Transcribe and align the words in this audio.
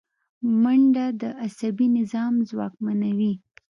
منډه 0.61 1.05
د 1.21 1.23
عصبي 1.43 1.87
نظام 1.97 2.33
ځواکمنوي 2.49 3.33